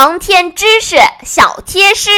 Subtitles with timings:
[0.00, 0.94] 航天知识
[1.24, 2.08] 小贴士。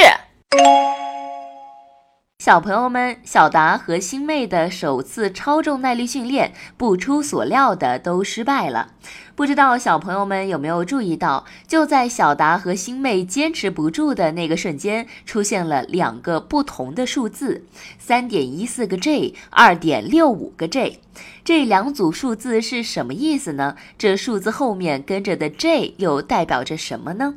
[2.38, 8.89] 小朋友们，小达和星妹的首次超重耐力训练，不出所料的都失败了。
[9.35, 17.65] 不知道小朋友们有没有注意到，就在小达和星妹坚持不住的那个瞬间，出现了两个不同的数字：
[17.99, 21.01] 三点一四个 J，二点六五个 J。
[21.43, 23.77] 这两组数字是什么意思呢？
[23.97, 27.37] 这数字后面跟着的 J 又代表着什么呢？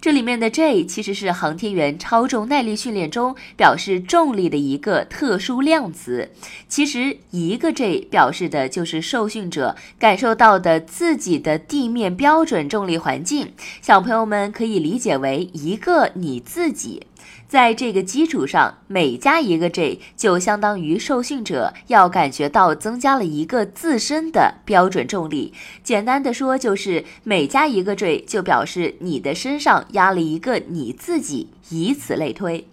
[0.00, 6.30] 这里面的 J 其实是航天员超重耐力训练中表示重力的一个特殊量词。
[6.68, 13.52] 其实一个 J 表示的就是受训者感受到的自己的地面标准重力环境。
[13.82, 17.06] 小朋友们可以理解为一个你自己。
[17.48, 25.54] 在这个基础上，每加一个 J 就相当于受训者要感觉到增加了一个自身的标准重力。
[25.84, 32.66] 简单的说，就是每加一个 J 就表示你的身上压了一个你自己，以此类推。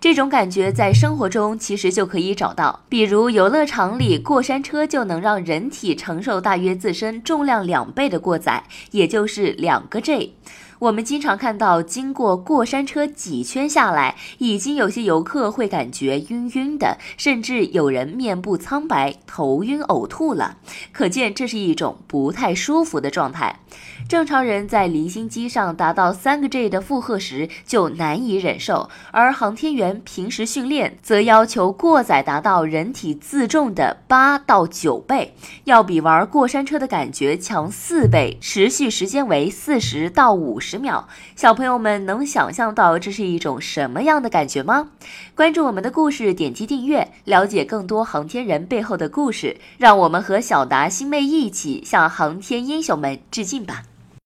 [0.00, 10.34] 这种感觉在生活中其实就可以找到，比如游乐场里过山车就能让人体承受大约自身重量两倍的过载，也就是两个 J。
[10.80, 20.56] 我们经常看到，经过过山车几圈下来，已经有些游客会感觉晕晕的，甚至有人面部苍白、头晕、呕吐了。
[20.90, 23.60] 可见这是一种不太舒服的状态。
[24.08, 40.69] 正常人在离心机上达到三个 g 的负荷时就难以忍受，而航天员平时训练则要求过载达到人体自重的八到九倍，要比玩过山车的感觉强四倍，持续时间为四十到五十。
[40.70, 44.90] 十秒，小朋友们能想象到这是一种什么样的感觉吗？
[45.34, 49.56] 关注我们的故事，点击订阅，了解更多航天人背后的故事。
[49.78, 53.89] 让我们和小达、星妹一起向航天英雄们致敬吧！